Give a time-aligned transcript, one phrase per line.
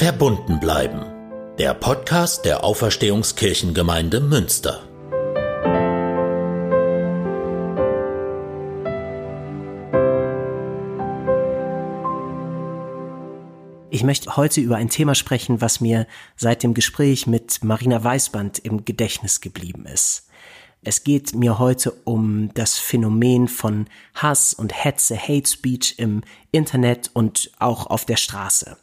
[0.00, 1.04] Verbunden bleiben.
[1.58, 4.88] Der Podcast der Auferstehungskirchengemeinde Münster.
[13.90, 18.58] Ich möchte heute über ein Thema sprechen, was mir seit dem Gespräch mit Marina Weißband
[18.60, 20.30] im Gedächtnis geblieben ist.
[20.80, 26.22] Es geht mir heute um das Phänomen von Hass und Hetze, Hate Speech im
[26.52, 28.78] Internet und auch auf der Straße.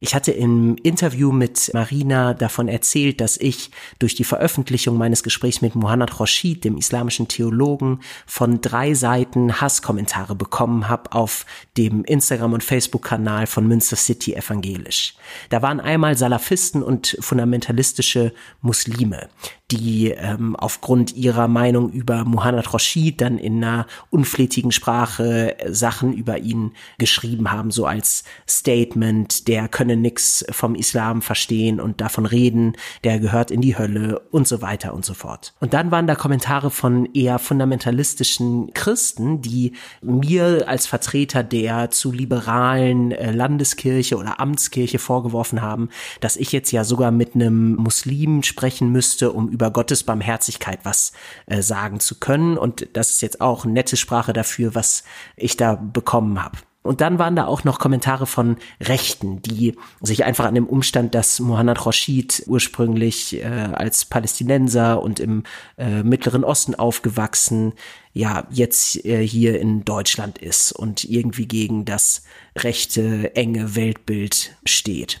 [0.00, 5.60] Ich hatte im Interview mit Marina davon erzählt, dass ich durch die Veröffentlichung meines Gesprächs
[5.60, 12.52] mit Muhammad Rashid, dem islamischen Theologen, von drei Seiten Hasskommentare bekommen habe auf dem Instagram-
[12.52, 15.14] und Facebook-Kanal von Münster City Evangelisch.
[15.50, 19.28] Da waren einmal Salafisten und fundamentalistische Muslime,
[19.72, 26.12] die ähm, aufgrund ihrer Meinung über Muhammad Rashid dann in einer unflätigen Sprache äh, Sachen
[26.12, 32.26] über ihn geschrieben haben, so als Statement, der könne nix vom Islam verstehen und davon
[32.26, 35.54] reden, der gehört in die Hölle und so weiter und so fort.
[35.60, 39.72] Und dann waren da Kommentare von eher fundamentalistischen Christen, die
[40.02, 45.88] mir als Vertreter der zu liberalen äh, Landeskirche oder Amtskirche vorgeworfen haben,
[46.20, 51.12] dass ich jetzt ja sogar mit einem Muslim sprechen müsste, um über Gottes Barmherzigkeit was
[51.46, 52.58] äh, sagen zu können.
[52.58, 55.04] Und das ist jetzt auch nette Sprache dafür, was
[55.36, 56.58] ich da bekommen habe.
[56.82, 61.14] Und dann waren da auch noch Kommentare von Rechten, die sich einfach an dem Umstand,
[61.14, 65.42] dass Mohammad Rashid ursprünglich äh, als Palästinenser und im
[65.76, 67.72] äh, Mittleren Osten aufgewachsen,
[68.12, 72.22] ja, jetzt äh, hier in Deutschland ist und irgendwie gegen das
[72.56, 75.20] rechte, enge Weltbild steht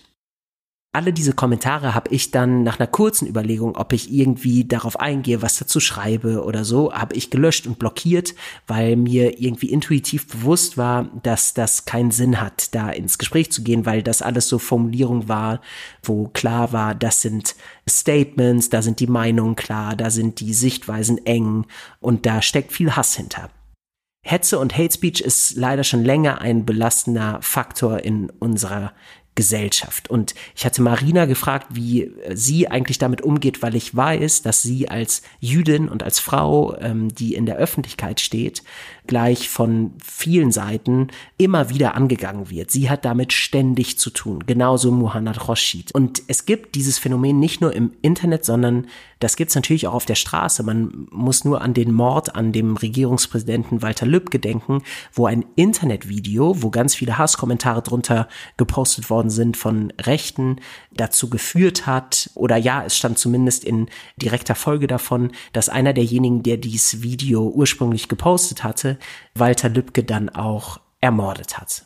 [0.92, 5.42] alle diese Kommentare habe ich dann nach einer kurzen Überlegung, ob ich irgendwie darauf eingehe,
[5.42, 8.34] was dazu schreibe oder so, habe ich gelöscht und blockiert,
[8.66, 13.62] weil mir irgendwie intuitiv bewusst war, dass das keinen Sinn hat, da ins Gespräch zu
[13.62, 15.60] gehen, weil das alles so Formulierung war,
[16.02, 17.54] wo klar war, das sind
[17.88, 21.66] Statements, da sind die Meinungen klar, da sind die Sichtweisen eng
[22.00, 23.50] und da steckt viel Hass hinter.
[24.22, 28.92] Hetze und Hate Speech ist leider schon länger ein belastender Faktor in unserer
[29.38, 30.10] Gesellschaft.
[30.10, 34.88] Und ich hatte Marina gefragt, wie sie eigentlich damit umgeht, weil ich weiß, dass sie
[34.88, 38.64] als Jüdin und als Frau, ähm, die in der Öffentlichkeit steht,
[39.08, 42.70] gleich von vielen Seiten immer wieder angegangen wird.
[42.70, 45.92] Sie hat damit ständig zu tun, genauso Muhammad Rashid.
[45.92, 48.86] Und es gibt dieses Phänomen nicht nur im Internet, sondern
[49.20, 50.62] das gibt es natürlich auch auf der Straße.
[50.62, 54.82] Man muss nur an den Mord an dem Regierungspräsidenten Walter Lübcke denken,
[55.12, 60.56] wo ein Internetvideo, wo ganz viele Hasskommentare drunter gepostet worden sind von Rechten,
[60.92, 66.42] dazu geführt hat, oder ja, es stand zumindest in direkter Folge davon, dass einer derjenigen,
[66.42, 68.97] der dieses Video ursprünglich gepostet hatte,
[69.34, 71.84] Walter Lübcke dann auch ermordet hat.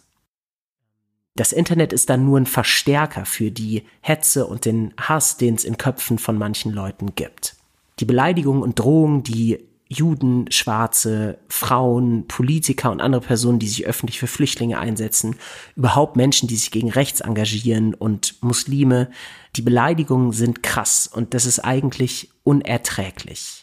[1.34, 5.64] Das Internet ist dann nur ein Verstärker für die Hetze und den Hass, den es
[5.64, 7.56] in Köpfen von manchen Leuten gibt.
[8.00, 9.58] Die Beleidigungen und Drohungen, die
[9.88, 15.36] Juden, Schwarze, Frauen, Politiker und andere Personen, die sich öffentlich für Flüchtlinge einsetzen,
[15.76, 19.10] überhaupt Menschen, die sich gegen rechts engagieren und Muslime.
[19.56, 23.61] Die Beleidigungen sind krass und das ist eigentlich unerträglich.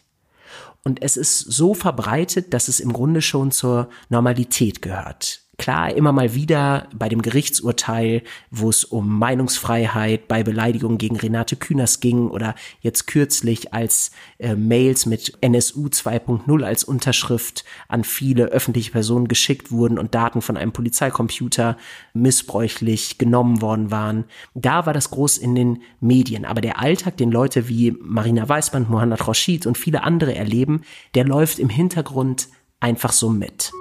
[0.83, 5.41] Und es ist so verbreitet, dass es im Grunde schon zur Normalität gehört.
[5.59, 11.57] Klar, immer mal wieder bei dem Gerichtsurteil, wo es um Meinungsfreiheit bei Beleidigungen gegen Renate
[11.57, 18.45] Künast ging oder jetzt kürzlich als äh, Mails mit NSU 2.0 als Unterschrift an viele
[18.45, 21.75] öffentliche Personen geschickt wurden und Daten von einem Polizeicomputer
[22.13, 24.23] missbräuchlich genommen worden waren.
[24.53, 26.45] Da war das groß in den Medien.
[26.45, 30.83] Aber der Alltag, den Leute wie Marina Weißband, Mohammad Rashid und viele andere erleben,
[31.15, 32.47] der läuft im Hintergrund
[32.79, 33.73] einfach so mit.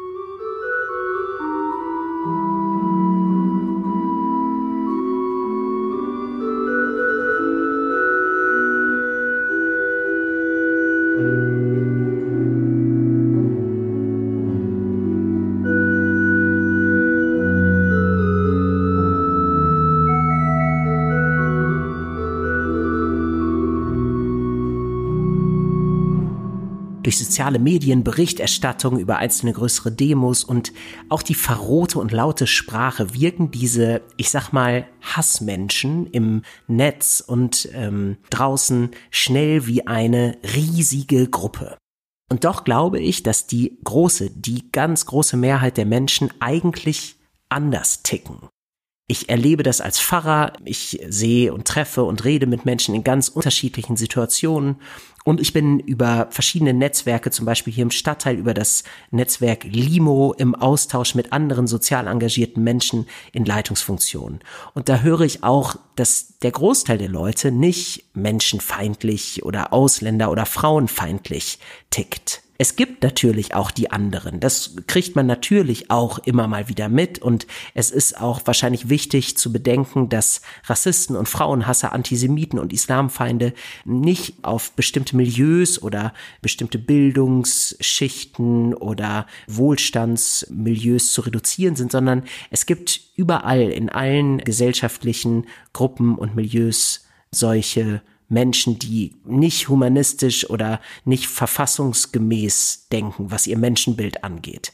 [27.38, 30.73] Soziale Medien, Berichterstattung über einzelne größere Demos und
[31.08, 37.69] auch die verrohte und laute Sprache wirken diese, ich sag mal, Hassmenschen im Netz und
[37.75, 41.79] ähm, draußen schnell wie eine riesige Gruppe.
[42.29, 48.02] Und doch glaube ich, dass die große, die ganz große Mehrheit der Menschen eigentlich anders
[48.02, 48.49] ticken.
[49.06, 50.52] Ich erlebe das als Pfarrer.
[50.64, 54.81] Ich sehe und treffe und rede mit Menschen in ganz unterschiedlichen Situationen.
[55.29, 60.33] Und ich bin über verschiedene Netzwerke, zum Beispiel hier im Stadtteil, über das Netzwerk Limo
[60.39, 64.41] im Austausch mit anderen sozial engagierten Menschen in Leitungsfunktionen.
[64.73, 70.47] Und da höre ich auch, dass der Großteil der Leute nicht menschenfeindlich oder Ausländer oder
[70.47, 71.59] frauenfeindlich
[71.91, 72.41] tickt.
[72.60, 74.40] Es gibt natürlich auch die anderen.
[74.40, 77.20] Das kriegt man natürlich auch immer mal wieder mit.
[77.20, 83.52] Und es ist auch wahrscheinlich wichtig zu bedenken, dass Rassisten und Frauenhasser, Antisemiten und Islamfeinde
[83.84, 86.12] nicht auf bestimmte Milieus oder
[86.43, 96.16] bestimmte Bildungsschichten oder Wohlstandsmilieus zu reduzieren sind, sondern es gibt überall in allen gesellschaftlichen Gruppen
[96.16, 104.73] und Milieus solche Menschen, die nicht humanistisch oder nicht verfassungsgemäß denken, was ihr Menschenbild angeht.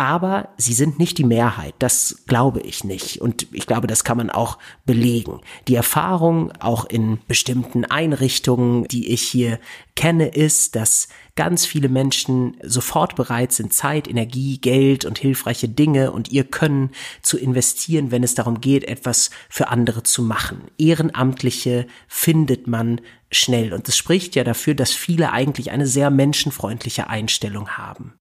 [0.00, 3.20] Aber sie sind nicht die Mehrheit, das glaube ich nicht.
[3.20, 5.40] Und ich glaube, das kann man auch belegen.
[5.66, 9.58] Die Erfahrung auch in bestimmten Einrichtungen, die ich hier
[9.96, 16.12] kenne, ist, dass ganz viele Menschen sofort bereit sind, Zeit, Energie, Geld und hilfreiche Dinge
[16.12, 20.60] und ihr Können zu investieren, wenn es darum geht, etwas für andere zu machen.
[20.78, 23.00] Ehrenamtliche findet man
[23.32, 23.72] schnell.
[23.72, 28.14] Und das spricht ja dafür, dass viele eigentlich eine sehr menschenfreundliche Einstellung haben.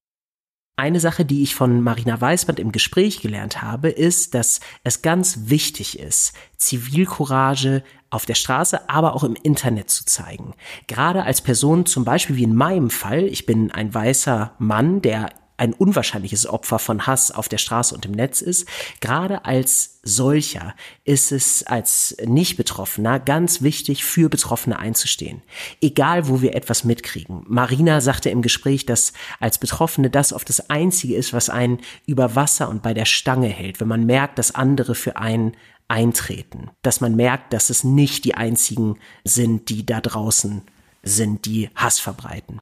[0.80, 5.50] Eine Sache, die ich von Marina Weißband im Gespräch gelernt habe, ist, dass es ganz
[5.50, 10.54] wichtig ist, Zivilcourage auf der Straße, aber auch im Internet zu zeigen.
[10.86, 15.32] Gerade als Person, zum Beispiel wie in meinem Fall, ich bin ein weißer Mann, der
[15.58, 18.68] ein unwahrscheinliches Opfer von Hass auf der Straße und im Netz ist.
[19.02, 25.42] Gerade als solcher ist es als Nicht-Betroffener ganz wichtig, für Betroffene einzustehen.
[25.82, 27.44] Egal, wo wir etwas mitkriegen.
[27.48, 32.36] Marina sagte im Gespräch, dass als Betroffene das oft das Einzige ist, was einen über
[32.36, 35.58] Wasser und bei der Stange hält, wenn man merkt, dass andere für einen
[35.88, 36.70] eintreten.
[36.84, 40.62] Dass man merkt, dass es nicht die einzigen sind, die da draußen
[41.04, 42.60] sind, die Hass verbreiten.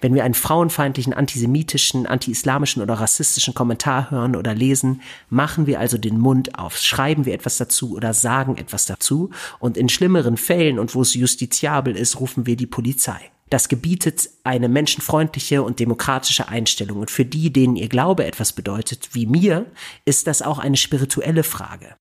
[0.00, 5.98] Wenn wir einen frauenfeindlichen, antisemitischen, anti-islamischen oder rassistischen Kommentar hören oder lesen, machen wir also
[5.98, 10.78] den Mund auf, schreiben wir etwas dazu oder sagen etwas dazu und in schlimmeren Fällen
[10.78, 13.30] und wo es justiziabel ist, rufen wir die Polizei.
[13.50, 17.00] Das gebietet eine menschenfreundliche und demokratische Einstellung.
[17.00, 19.66] Und für die, denen ihr Glaube etwas bedeutet, wie mir,
[20.04, 21.96] ist das auch eine spirituelle Frage.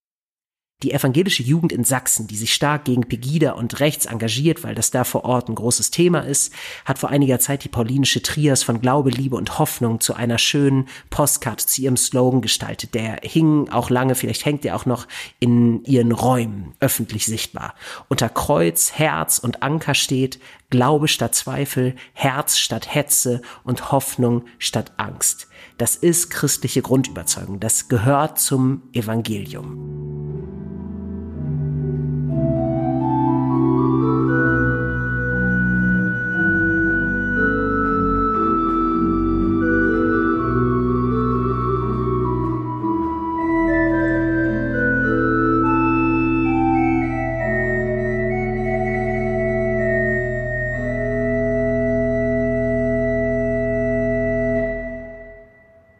[0.81, 4.91] Die evangelische Jugend in Sachsen, die sich stark gegen Pegida und rechts engagiert, weil das
[4.91, 6.53] da vor Ort ein großes Thema ist,
[6.85, 10.87] hat vor einiger Zeit die paulinische Trias von Glaube, Liebe und Hoffnung zu einer schönen
[11.09, 12.93] Postkarte zu ihrem Slogan gestaltet.
[12.93, 15.05] Der hing auch lange, vielleicht hängt er auch noch
[15.41, 17.75] in ihren Räumen öffentlich sichtbar.
[18.07, 20.39] Unter Kreuz, Herz und Anker steht
[20.69, 25.49] Glaube statt Zweifel, Herz statt Hetze und Hoffnung statt Angst.
[25.77, 27.59] Das ist christliche Grundüberzeugung.
[27.59, 30.58] Das gehört zum Evangelium.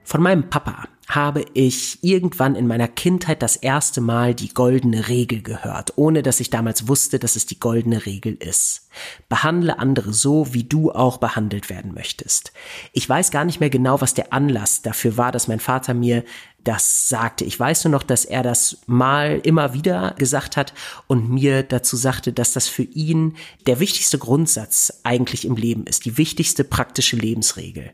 [0.10, 5.44] Von meinem Papa habe ich irgendwann in meiner Kindheit das erste Mal die goldene Regel
[5.44, 8.90] gehört, ohne dass ich damals wusste, dass es die goldene Regel ist.
[9.30, 12.54] Behandle andere so, wie du auch behandelt werden möchtest.
[12.92, 16.24] Ich weiß gar nicht mehr genau, was der Anlass dafür war, dass mein Vater mir
[16.64, 17.46] das sagte.
[17.46, 20.74] Ich weiß nur noch, dass er das mal immer wieder gesagt hat
[21.06, 23.36] und mir dazu sagte, dass das für ihn
[23.68, 27.94] der wichtigste Grundsatz eigentlich im Leben ist, die wichtigste praktische Lebensregel.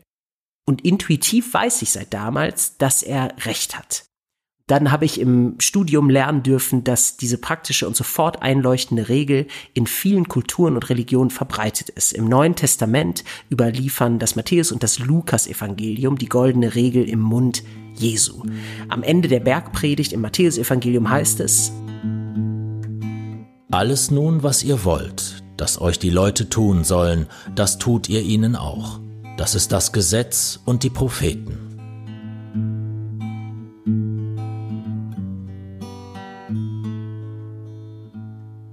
[0.68, 4.04] Und intuitiv weiß ich seit damals, dass er recht hat.
[4.68, 9.86] Dann habe ich im Studium lernen dürfen, dass diese praktische und sofort einleuchtende Regel in
[9.86, 12.12] vielen Kulturen und Religionen verbreitet ist.
[12.12, 17.62] Im Neuen Testament überliefern das Matthäus und das Lukas-Evangelium die goldene Regel im Mund
[17.94, 18.42] Jesu.
[18.88, 21.70] Am Ende der Bergpredigt im Matthäus-Evangelium heißt es,
[23.70, 28.56] Alles nun, was ihr wollt, dass euch die Leute tun sollen, das tut ihr ihnen
[28.56, 28.98] auch
[29.36, 31.58] das ist das Gesetz und die Propheten.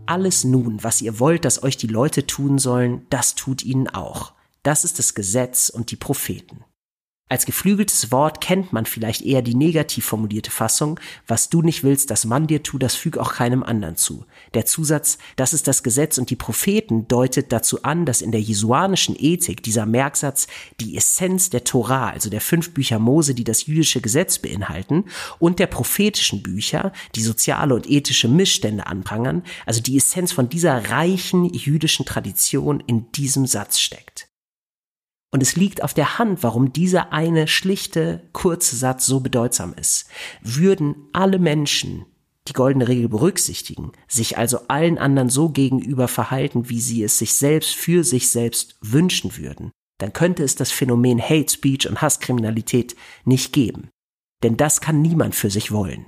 [0.05, 4.33] Alles nun, was ihr wollt, dass euch die Leute tun sollen, das tut ihnen auch.
[4.61, 6.63] Das ist das Gesetz und die Propheten.
[7.33, 12.11] Als geflügeltes Wort kennt man vielleicht eher die negativ formulierte Fassung, was du nicht willst,
[12.11, 14.27] dass man dir tu, das füg auch keinem anderen zu.
[14.53, 18.39] Der Zusatz, das ist das Gesetz und die Propheten deutet dazu an, dass in der
[18.39, 20.45] jesuanischen Ethik dieser Merksatz
[20.79, 25.05] die Essenz der Torah, also der fünf Bücher Mose, die das jüdische Gesetz beinhalten,
[25.39, 30.91] und der prophetischen Bücher, die soziale und ethische Missstände anprangern, also die Essenz von dieser
[30.91, 34.29] reichen jüdischen Tradition in diesem Satz steckt.
[35.33, 40.07] Und es liegt auf der Hand, warum dieser eine schlichte, kurze Satz so bedeutsam ist.
[40.43, 42.05] Würden alle Menschen
[42.47, 47.35] die goldene Regel berücksichtigen, sich also allen anderen so gegenüber verhalten, wie sie es sich
[47.35, 52.95] selbst für sich selbst wünschen würden, dann könnte es das Phänomen Hate Speech und Hasskriminalität
[53.25, 53.89] nicht geben.
[54.43, 56.05] Denn das kann niemand für sich wollen.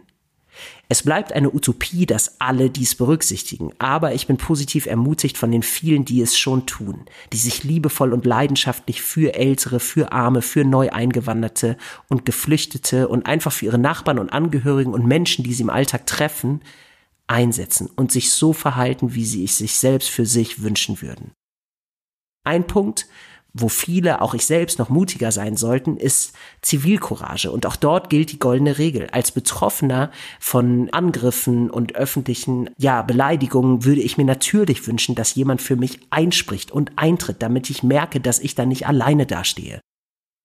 [0.87, 5.63] Es bleibt eine Utopie, dass alle dies berücksichtigen, aber ich bin positiv ermutigt von den
[5.63, 10.63] vielen, die es schon tun, die sich liebevoll und leidenschaftlich für Ältere, für Arme, für
[10.63, 15.69] Neueingewanderte und Geflüchtete und einfach für ihre Nachbarn und Angehörigen und Menschen, die sie im
[15.69, 16.61] Alltag treffen,
[17.27, 21.31] einsetzen und sich so verhalten, wie sie es sich selbst für sich wünschen würden.
[22.43, 23.07] Ein Punkt,
[23.57, 27.49] wo viele, auch ich selbst, noch mutiger sein sollten, ist Zivilcourage.
[27.49, 29.07] Und auch dort gilt die goldene Regel.
[29.11, 35.61] Als Betroffener von Angriffen und öffentlichen, ja, Beleidigungen würde ich mir natürlich wünschen, dass jemand
[35.61, 39.79] für mich einspricht und eintritt, damit ich merke, dass ich da nicht alleine dastehe.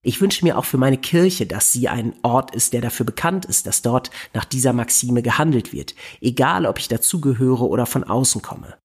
[0.03, 3.45] Ich wünsche mir auch für meine Kirche, dass sie ein Ort ist, der dafür bekannt
[3.45, 8.41] ist, dass dort nach dieser Maxime gehandelt wird, egal ob ich dazugehöre oder von außen
[8.41, 8.80] komme.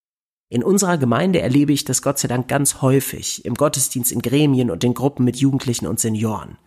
[0.56, 4.72] In unserer Gemeinde erlebe ich das Gott sei Dank ganz häufig, im Gottesdienst, in Gremien
[4.72, 6.58] und in Gruppen mit Jugendlichen und Senioren.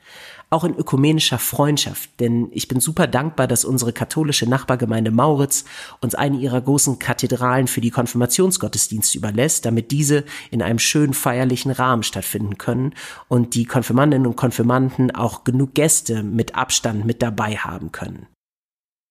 [0.50, 5.64] Auch in ökumenischer Freundschaft, denn ich bin super dankbar, dass unsere katholische Nachbargemeinde Mauritz
[6.02, 11.70] uns eine ihrer großen Kathedralen für die Konfirmationsgottesdienste überlässt, damit diese in einem schönen feierlichen
[11.70, 12.92] Rahmen stattfinden können
[13.28, 18.26] und die Konfirmandinnen und Konfirmanden auch genug Gäste mit Abstand mit dabei haben können.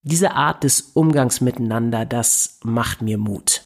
[0.04, 3.64] Diese Art des Umgangs miteinander, das macht mir Mut.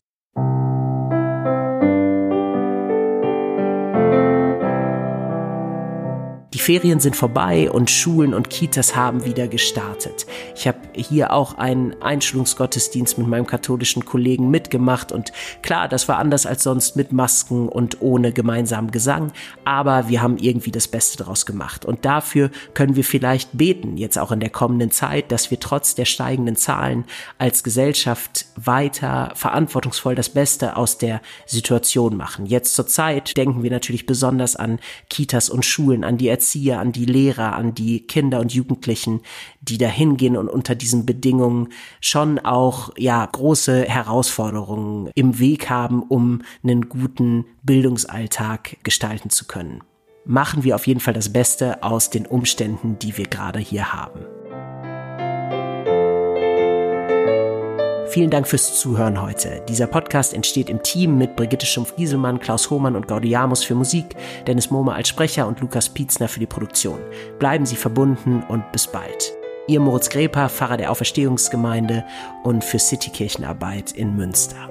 [6.61, 10.27] Ferien sind vorbei und Schulen und Kitas haben wieder gestartet.
[10.55, 15.31] Ich habe hier auch einen Einschulungsgottesdienst mit meinem katholischen Kollegen mitgemacht und
[15.63, 19.31] klar, das war anders als sonst mit Masken und ohne gemeinsamen Gesang,
[19.65, 24.19] aber wir haben irgendwie das Beste daraus gemacht und dafür können wir vielleicht beten, jetzt
[24.19, 27.05] auch in der kommenden Zeit, dass wir trotz der steigenden Zahlen
[27.39, 32.45] als Gesellschaft weiter verantwortungsvoll das Beste aus der Situation machen.
[32.45, 34.77] Jetzt zur Zeit denken wir natürlich besonders an
[35.09, 39.21] Kitas und Schulen, an die Erzieher, an die Lehrer, an die Kinder und Jugendlichen,
[39.61, 41.69] die da hingehen und unter diesen Bedingungen
[42.01, 49.81] schon auch, ja, große Herausforderungen im Weg haben, um einen guten Bildungsalltag gestalten zu können.
[50.25, 54.19] Machen wir auf jeden Fall das Beste aus den Umständen, die wir gerade hier haben.
[58.11, 59.63] Vielen Dank fürs Zuhören heute.
[59.69, 64.69] Dieser Podcast entsteht im Team mit Brigitte Schumpf-Gieselmann, Klaus Hohmann und Gaudiamus für Musik, Dennis
[64.69, 66.99] Mohmer als Sprecher und Lukas Pietzner für die Produktion.
[67.39, 69.31] Bleiben Sie verbunden und bis bald.
[69.67, 72.03] Ihr Moritz Greper, Pfarrer der Auferstehungsgemeinde
[72.43, 74.70] und für Citykirchenarbeit in Münster.